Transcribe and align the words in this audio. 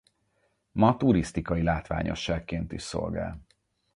Ma 0.71 0.97
turisztikai 0.97 1.61
látványosságként 1.63 2.71
is 2.73 2.81
szolgál. 2.81 3.45